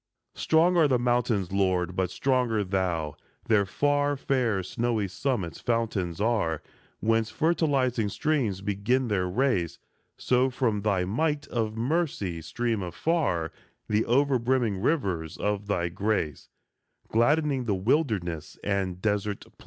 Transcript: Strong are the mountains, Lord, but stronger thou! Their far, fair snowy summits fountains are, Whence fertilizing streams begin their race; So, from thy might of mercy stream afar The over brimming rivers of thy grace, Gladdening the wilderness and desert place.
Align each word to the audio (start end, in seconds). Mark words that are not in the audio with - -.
Strong 0.33 0.77
are 0.77 0.87
the 0.87 0.97
mountains, 0.97 1.51
Lord, 1.51 1.95
but 1.95 2.09
stronger 2.09 2.63
thou! 2.63 3.15
Their 3.45 3.67
far, 3.67 4.17
fair 4.17 4.63
snowy 4.63 5.07
summits 5.07 5.59
fountains 5.59 6.19
are, 6.19 6.63
Whence 7.01 7.29
fertilizing 7.29 8.09
streams 8.09 8.61
begin 8.61 9.09
their 9.09 9.27
race; 9.29 9.77
So, 10.17 10.49
from 10.49 10.81
thy 10.81 11.05
might 11.05 11.47
of 11.49 11.77
mercy 11.77 12.41
stream 12.41 12.81
afar 12.81 13.51
The 13.87 14.03
over 14.05 14.39
brimming 14.39 14.81
rivers 14.81 15.37
of 15.37 15.67
thy 15.67 15.89
grace, 15.89 16.49
Gladdening 17.09 17.65
the 17.65 17.75
wilderness 17.75 18.57
and 18.63 18.99
desert 18.99 19.41
place. 19.41 19.55